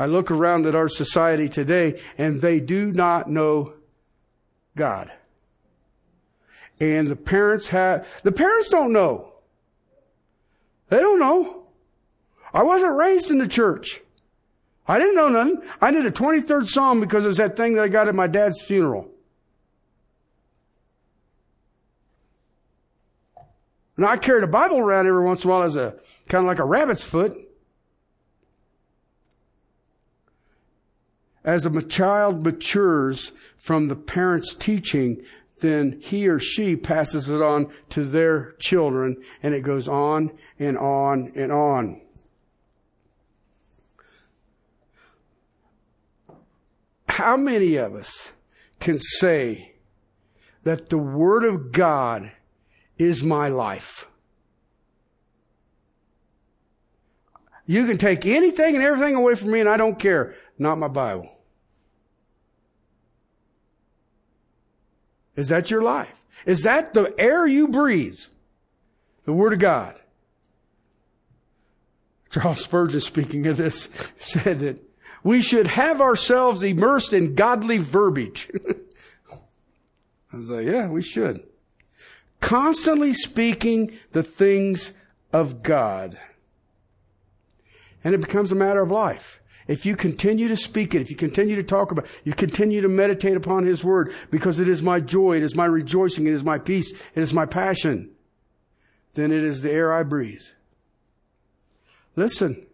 [0.01, 3.75] I look around at our society today and they do not know
[4.75, 5.13] God.
[6.81, 9.35] And the parents have, the parents don't know.
[10.89, 11.67] They don't know.
[12.55, 14.01] I wasn't raised in the church.
[14.89, 15.63] I didn't know nothing.
[15.83, 18.27] I knew the 23rd Psalm because it was that thing that I got at my
[18.27, 19.07] dad's funeral.
[23.99, 25.95] And I carried a Bible around every once in a while as a
[26.27, 27.50] kind of like a rabbit's foot.
[31.51, 35.21] As a child matures from the parent's teaching,
[35.59, 40.31] then he or she passes it on to their children and it goes on
[40.61, 42.03] and on and on.
[47.09, 48.31] How many of us
[48.79, 49.73] can say
[50.63, 52.31] that the Word of God
[52.97, 54.07] is my life?
[57.67, 60.37] You can take anything and everything away from me and I don't care.
[60.57, 61.39] Not my Bible.
[65.37, 66.25] Is that your life?
[66.47, 68.19] Is that the air you breathe?
[69.25, 69.97] The Word of God.
[72.31, 73.89] Charles Spurgeon, speaking of this,
[74.21, 74.83] said that
[75.23, 78.51] we should have ourselves immersed in godly verbiage.
[80.33, 81.43] I was like, yeah, we should.
[82.41, 84.93] Constantly speaking the things
[85.33, 86.19] of God.
[88.03, 89.40] And it becomes a matter of life.
[89.71, 92.81] If you continue to speak it, if you continue to talk about it, you continue
[92.81, 96.33] to meditate upon His Word, because it is my joy, it is my rejoicing, it
[96.33, 98.11] is my peace, it is my passion,
[99.15, 100.43] then it is the air I breathe.
[102.17, 102.67] Listen,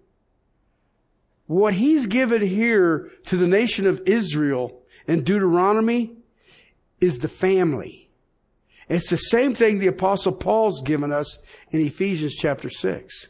[1.47, 6.17] what He's given here to the nation of Israel in Deuteronomy
[6.99, 8.11] is the family.
[8.89, 11.41] It's the same thing the apostle Paul's given us
[11.73, 13.29] in Ephesians chapter 6.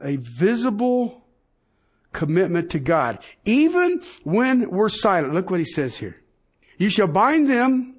[0.00, 1.24] A visible
[2.12, 3.18] commitment to God.
[3.44, 5.34] Even when we're silent.
[5.34, 6.16] Look what he says here.
[6.78, 7.96] You shall bind them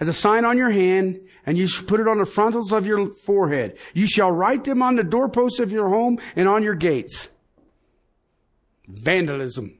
[0.00, 2.86] as a sign on your hand, and you shall put it on the frontals of
[2.86, 3.78] your forehead.
[3.92, 7.28] You shall write them on the doorposts of your home and on your gates.
[8.88, 9.78] Vandalism.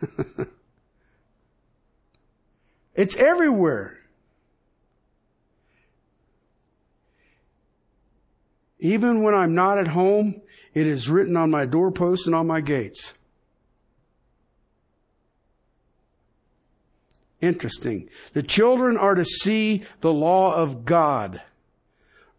[2.94, 3.99] it's everywhere.
[8.80, 10.40] Even when I'm not at home,
[10.74, 13.12] it is written on my doorposts and on my gates.
[17.40, 18.08] Interesting.
[18.32, 21.40] The children are to see the law of God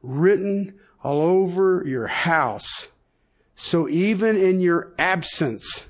[0.01, 2.87] written all over your house.
[3.55, 5.87] So even in your absence,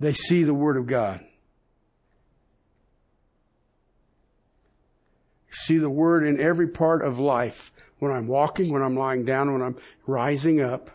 [0.00, 1.24] they see the Word of God.
[5.58, 9.52] See the Word in every part of life when I'm walking, when I'm lying down,
[9.52, 10.90] when I'm rising up,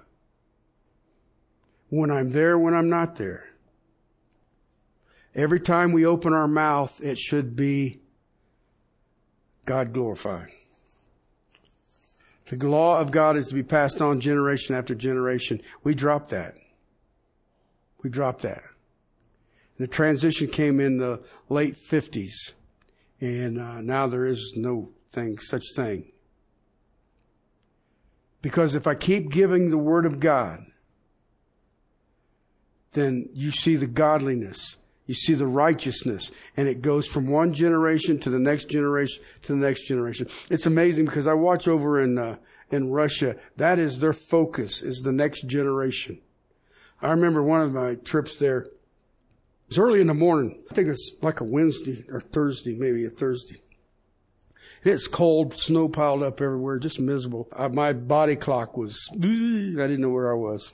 [1.90, 3.50] when I'm there, when I'm not there.
[5.36, 8.00] Every time we open our mouth, it should be
[9.66, 10.50] God glorified.
[12.46, 15.62] The law of God is to be passed on generation after generation.
[15.84, 16.56] We dropped that.
[18.02, 18.64] We dropped that.
[19.78, 22.52] The transition came in the late 50s,
[23.24, 26.12] and uh, now there is no thing, such thing.
[28.42, 30.66] Because if I keep giving the Word of God,
[32.92, 38.20] then you see the godliness, you see the righteousness, and it goes from one generation
[38.20, 40.28] to the next generation to the next generation.
[40.50, 42.36] It's amazing because I watch over in uh,
[42.72, 43.38] in Russia.
[43.56, 46.20] That is their focus is the next generation.
[47.02, 48.68] I remember one of my trips there.
[49.74, 50.62] Was early in the morning.
[50.70, 53.60] I think it's like a Wednesday or Thursday, maybe a Thursday.
[54.84, 57.48] It's cold, snow piled up everywhere, just miserable.
[57.52, 60.74] Uh, my body clock was, I didn't know where I was.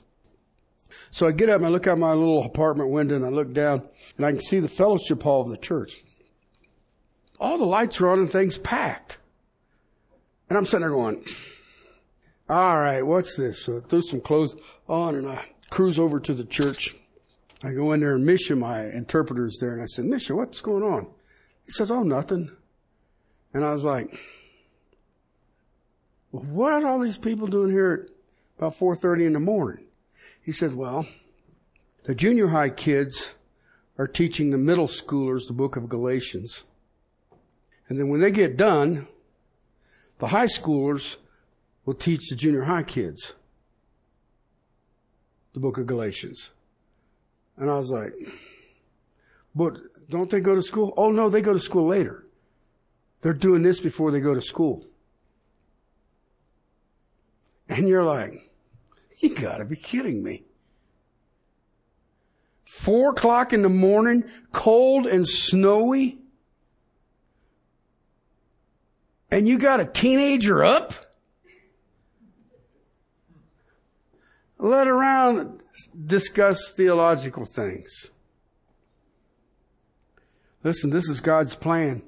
[1.11, 3.53] So I get up and I look out my little apartment window and I look
[3.53, 3.87] down
[4.17, 5.93] and I can see the fellowship hall of the church.
[7.39, 9.17] All the lights are on and things packed.
[10.49, 11.23] And I'm sitting there going,
[12.49, 13.63] all right, what's this?
[13.63, 14.57] So I threw some clothes
[14.89, 16.97] on and I cruise over to the church.
[17.63, 20.83] I go in there and Misha, my interpreter's there, and I said, Misha, what's going
[20.83, 21.07] on?
[21.65, 22.49] He says, oh, nothing.
[23.53, 24.17] And I was like,
[26.31, 28.11] well, what are all these people doing here at
[28.57, 29.85] about 4.30 in the morning?
[30.41, 31.05] He said, well,
[32.03, 33.33] the junior high kids
[33.97, 36.63] are teaching the middle schoolers the book of Galatians.
[37.89, 39.07] And then when they get done,
[40.19, 41.17] the high schoolers
[41.85, 43.33] will teach the junior high kids
[45.53, 46.51] the book of Galatians.
[47.59, 48.13] And I was like,
[49.53, 49.77] but
[50.09, 50.93] don't they go to school?
[50.95, 52.25] Oh no, they go to school later.
[53.21, 54.85] They're doing this before they go to school.
[57.67, 58.49] And you're like,
[59.19, 60.43] you gotta be kidding me.
[62.65, 66.17] Four o'clock in the morning, cold and snowy.
[69.31, 70.93] And you got a teenager up?
[74.59, 75.63] Let around
[76.05, 78.11] discuss theological things.
[80.63, 82.01] Listen, this is God's plan.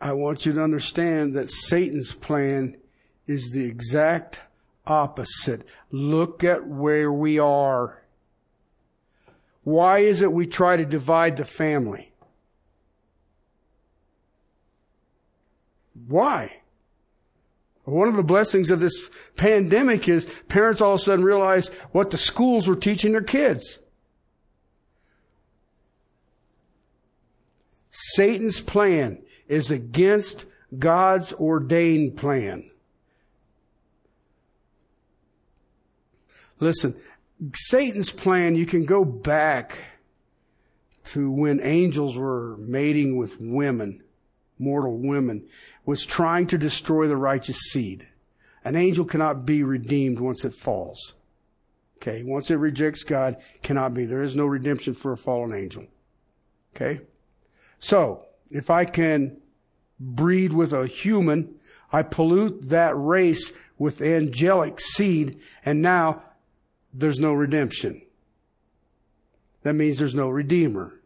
[0.00, 2.78] I want you to understand that Satan's plan
[3.26, 4.40] is the exact
[4.86, 5.66] opposite.
[5.90, 8.02] Look at where we are.
[9.62, 12.14] Why is it we try to divide the family?
[16.08, 16.59] Why?
[17.90, 22.10] One of the blessings of this pandemic is parents all of a sudden realize what
[22.10, 23.78] the schools were teaching their kids.
[27.90, 30.46] Satan's plan is against
[30.78, 32.70] God's ordained plan.
[36.60, 37.00] Listen,
[37.54, 39.76] Satan's plan, you can go back
[41.04, 44.02] to when angels were mating with women,
[44.58, 45.48] mortal women,
[45.90, 48.06] was trying to destroy the righteous seed.
[48.64, 51.14] An angel cannot be redeemed once it falls.
[51.96, 54.04] Okay, once it rejects God, cannot be.
[54.04, 55.86] There is no redemption for a fallen angel.
[56.76, 57.00] Okay?
[57.80, 59.38] So, if I can
[59.98, 61.56] breed with a human,
[61.92, 66.22] I pollute that race with angelic seed, and now
[66.94, 68.00] there's no redemption.
[69.64, 71.00] That means there's no redeemer.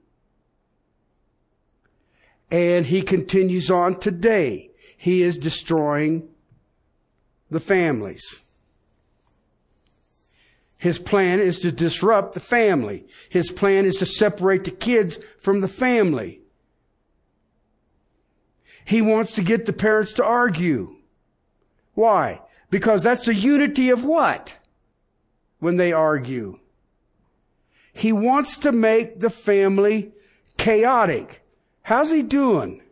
[2.51, 4.73] And he continues on today.
[5.05, 6.27] He is destroying
[7.51, 8.41] the families.
[10.79, 13.05] His plan is to disrupt the family.
[13.29, 16.41] His plan is to separate the kids from the family.
[18.87, 20.97] He wants to get the parents to argue.
[21.93, 22.41] Why?
[22.71, 24.57] Because that's the unity of what?
[25.59, 26.59] when they argue.
[27.93, 30.13] He wants to make the family
[30.57, 31.43] chaotic.
[31.83, 32.84] How's he doing?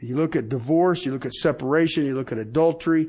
[0.00, 3.08] You look at divorce, you look at separation, you look at adultery,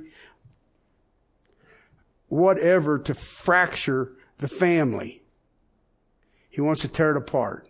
[2.27, 5.21] whatever to fracture the family.
[6.49, 7.67] He wants to tear it apart.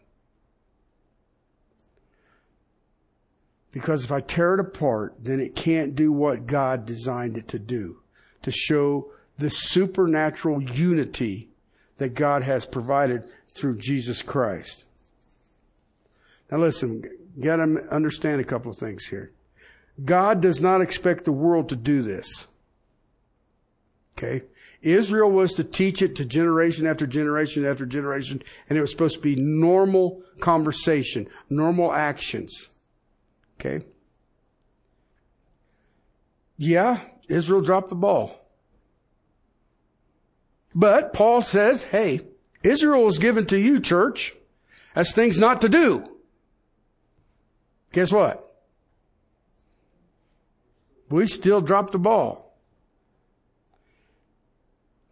[3.72, 7.60] Because if I tear it apart, then it can't do what God designed it to
[7.60, 8.02] do
[8.42, 11.50] to show the supernatural unity
[11.98, 14.86] that God has provided through Jesus Christ.
[16.52, 17.04] Now listen,
[17.40, 19.32] got to understand a couple of things here.
[20.04, 22.48] God does not expect the world to do this.
[24.18, 24.44] Okay?
[24.82, 29.16] Israel was to teach it to generation after generation after generation, and it was supposed
[29.16, 32.70] to be normal conversation, normal actions.
[33.60, 33.86] Okay?
[36.58, 38.36] Yeah, Israel dropped the ball.
[40.76, 42.22] But Paul says, hey,
[42.64, 44.36] Israel was given to you, church,
[44.96, 46.06] as things not to do.
[47.92, 48.46] Guess what?
[51.10, 52.54] We still dropped the ball.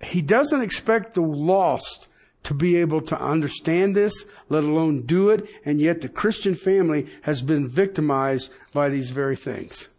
[0.02, 2.08] He doesn't expect the lost
[2.44, 7.08] to be able to understand this, let alone do it, and yet the Christian family
[7.24, 9.90] has been victimized by these very things.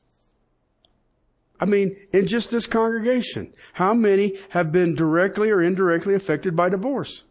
[1.61, 6.69] I mean, in just this congregation, how many have been directly or indirectly affected by
[6.69, 7.25] divorce?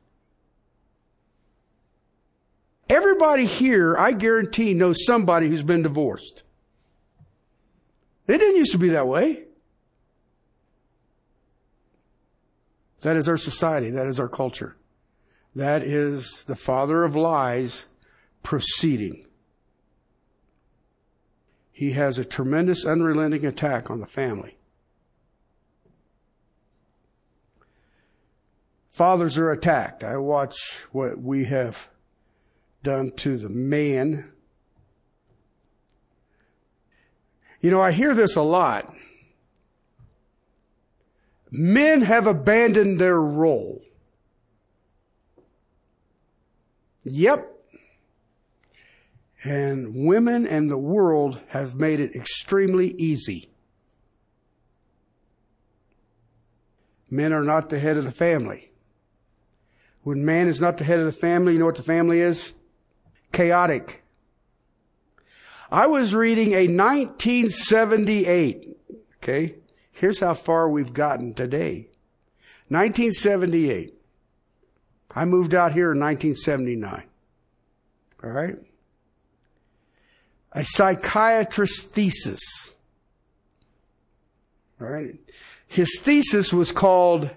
[2.90, 6.44] Everybody here, I guarantee, knows somebody who's been divorced.
[8.28, 9.44] It didn't used to be that way.
[13.02, 13.90] That is our society.
[13.90, 14.76] That is our culture.
[15.56, 17.86] That is the father of lies
[18.44, 19.26] proceeding.
[21.72, 24.58] He has a tremendous, unrelenting attack on the family.
[28.90, 30.04] Fathers are attacked.
[30.04, 30.58] I watch
[30.92, 31.88] what we have
[32.88, 34.32] done to the man.
[37.60, 38.96] You know, I hear this a lot.
[41.52, 43.82] Men have abandoned their role.
[47.04, 47.54] Yep.
[49.44, 53.50] And women and the world have made it extremely easy.
[57.10, 58.72] Men are not the head of the family.
[60.04, 62.54] When man is not the head of the family, you know what the family is?
[63.32, 64.04] Chaotic.
[65.72, 68.78] I was reading a 1978,
[69.18, 69.56] okay?
[69.92, 71.90] Here's how far we've gotten today.
[72.70, 73.94] 1978.
[75.16, 77.04] I moved out here in 1979.
[78.24, 78.56] All right?
[80.54, 82.42] A psychiatrist's thesis.
[84.80, 85.16] All right?
[85.68, 87.30] His thesis was called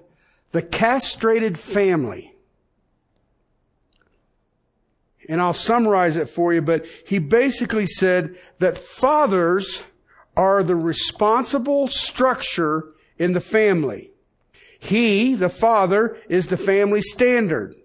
[0.53, 2.33] The Castrated Family.
[5.31, 9.85] And I'll summarize it for you, but he basically said that fathers
[10.37, 14.11] are the responsible structure in the family.
[14.81, 17.77] He, the father, is the family standard.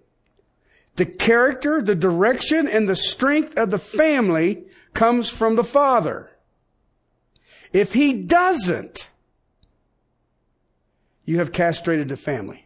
[0.96, 6.32] The character, the direction, and the strength of the family comes from the father.
[7.72, 9.08] If he doesn't,
[11.24, 12.65] you have castrated the family.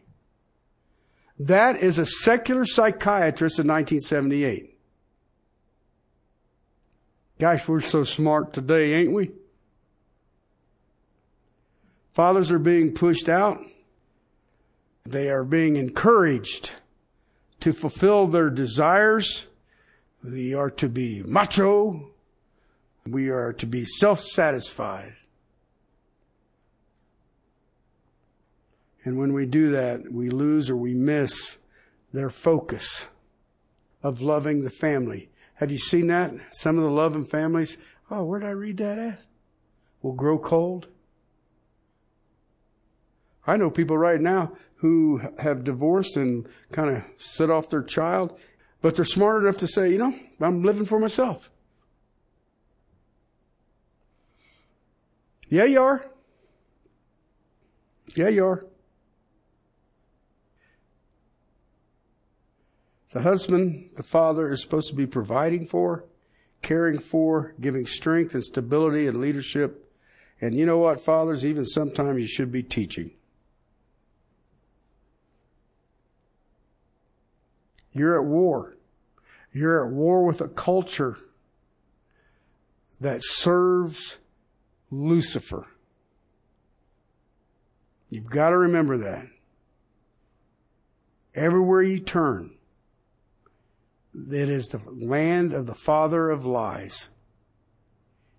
[1.40, 4.78] That is a secular psychiatrist in 1978.
[7.38, 9.30] Gosh, we're so smart today, ain't we?
[12.12, 13.58] Fathers are being pushed out.
[15.06, 16.72] They are being encouraged
[17.60, 19.46] to fulfill their desires.
[20.22, 22.10] We are to be macho.
[23.06, 25.14] We are to be self-satisfied.
[29.04, 31.58] And when we do that, we lose or we miss
[32.12, 33.06] their focus
[34.02, 35.30] of loving the family.
[35.54, 36.32] Have you seen that?
[36.52, 37.78] Some of the loving families,
[38.10, 39.20] oh, where did I read that at?
[40.02, 40.88] Will grow cold.
[43.46, 48.38] I know people right now who have divorced and kind of set off their child,
[48.80, 51.50] but they're smart enough to say, you know, I'm living for myself.
[55.48, 56.06] Yeah, you are.
[58.14, 58.66] Yeah, you are.
[63.10, 66.04] The husband, the father, is supposed to be providing for,
[66.62, 69.92] caring for, giving strength and stability and leadership.
[70.40, 71.44] And you know what, fathers?
[71.44, 73.10] Even sometimes you should be teaching.
[77.92, 78.76] You're at war.
[79.52, 81.18] You're at war with a culture
[83.00, 84.18] that serves
[84.90, 85.66] Lucifer.
[88.08, 89.26] You've got to remember that.
[91.34, 92.52] Everywhere you turn,
[94.14, 97.08] it is the land of the father of lies.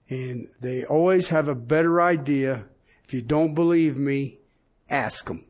[0.09, 2.65] And they always have a better idea.
[3.05, 4.39] If you don't believe me,
[4.89, 5.45] ask them.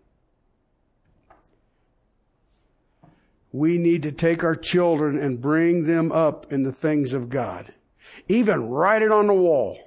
[3.51, 7.74] we need to take our children and bring them up in the things of God.
[8.28, 9.78] Even write it on the wall.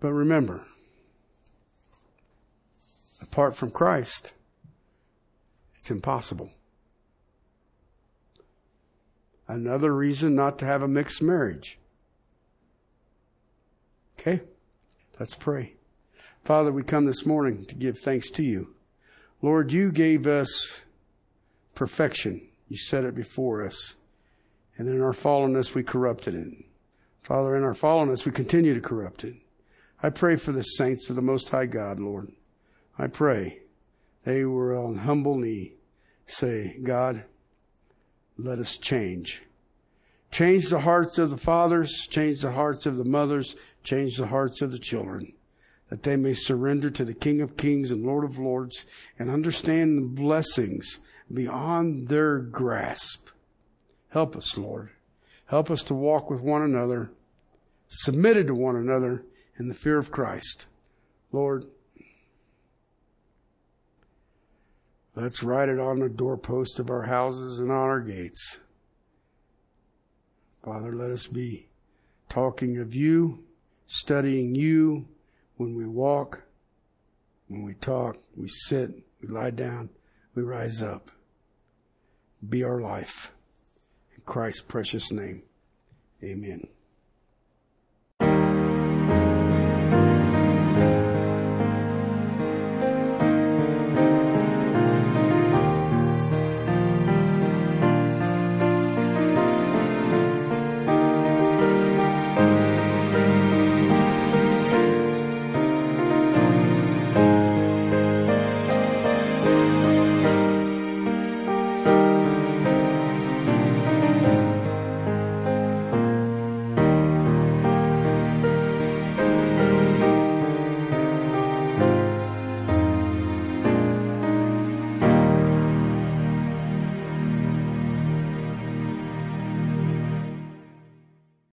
[0.00, 0.64] But remember,
[3.20, 4.32] apart from Christ,
[5.80, 6.50] it's impossible.
[9.48, 11.78] Another reason not to have a mixed marriage.
[14.18, 14.42] Okay?
[15.18, 15.74] Let's pray.
[16.44, 18.74] Father, we come this morning to give thanks to you.
[19.40, 20.82] Lord, you gave us
[21.74, 22.42] perfection.
[22.68, 23.96] You set it before us.
[24.76, 26.64] And in our fallenness, we corrupted it.
[27.22, 29.34] Father, in our fallenness, we continue to corrupt it.
[30.02, 32.32] I pray for the saints of the Most High God, Lord.
[32.98, 33.60] I pray
[34.24, 35.74] they were on humble knee
[36.26, 37.24] say, God,
[38.38, 39.42] let us change.
[40.30, 44.62] Change the hearts of the fathers, change the hearts of the mothers, change the hearts
[44.62, 45.32] of the children
[45.90, 48.86] that they may surrender to the King of Kings and Lord of Lords
[49.18, 51.00] and understand the blessings
[51.32, 53.28] beyond their grasp.
[54.10, 54.90] Help us, Lord.
[55.46, 57.10] Help us to walk with one another,
[57.88, 59.24] submitted to one another
[59.58, 60.66] in the fear of Christ.
[61.32, 61.64] Lord,
[65.20, 68.60] let's write it on the doorposts of our houses and on our gates.
[70.64, 71.68] Father, let us be
[72.28, 73.44] talking of you,
[73.86, 75.06] studying you,
[75.56, 76.42] when we walk,
[77.48, 78.90] when we talk, we sit,
[79.20, 79.90] We lie down.
[80.34, 81.10] We rise up.
[82.48, 83.32] Be our life.
[84.14, 85.42] In Christ's precious name.
[86.22, 86.68] Amen.